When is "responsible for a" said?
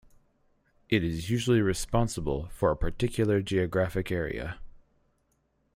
1.61-2.75